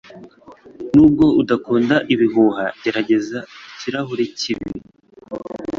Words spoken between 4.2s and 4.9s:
cyibi.